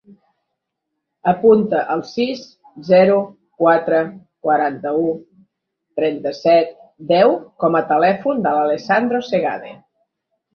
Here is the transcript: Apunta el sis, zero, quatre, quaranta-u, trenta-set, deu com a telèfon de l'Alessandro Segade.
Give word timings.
Apunta 1.31 1.81
el 1.95 1.99
sis, 2.11 2.39
zero, 2.87 3.17
quatre, 3.63 3.99
quaranta-u, 4.47 5.03
trenta-set, 6.01 6.73
deu 7.13 7.37
com 7.67 7.79
a 7.83 7.83
telèfon 7.93 8.41
de 8.49 8.55
l'Alessandro 8.59 9.21
Segade. 9.31 9.71